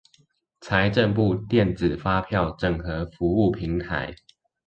[0.61, 4.15] 財政部電子發票整合服務平台